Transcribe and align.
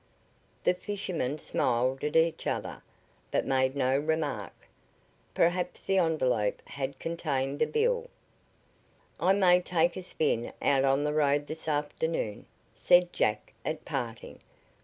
The 0.63 0.73
fishermen 0.73 1.37
smiled 1.37 2.03
at 2.03 2.15
each 2.15 2.47
other, 2.47 2.81
but 3.29 3.45
made 3.45 3.75
no 3.75 3.99
remark. 3.99 4.51
Perhaps 5.35 5.83
the 5.83 5.99
envelope 5.99 6.59
had 6.69 6.99
contained 6.99 7.61
a 7.61 7.67
bill. 7.67 8.09
"I 9.19 9.33
may 9.33 9.61
take 9.61 9.95
a 9.95 10.01
spin 10.01 10.53
out 10.59 10.85
on 10.85 11.03
the 11.03 11.13
road 11.13 11.45
this 11.45 11.67
afternoon," 11.67 12.47
said 12.73 13.13
Jack 13.13 13.53
at 13.63 13.85
parting. 13.85 14.39